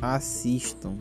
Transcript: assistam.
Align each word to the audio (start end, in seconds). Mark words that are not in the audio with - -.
assistam. 0.00 0.98